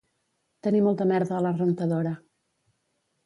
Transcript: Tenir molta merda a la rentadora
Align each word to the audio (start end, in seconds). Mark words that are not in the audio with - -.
Tenir 0.67 0.79
molta 0.85 1.07
merda 1.11 1.35
a 1.39 1.43
la 1.47 1.51
rentadora 1.59 2.15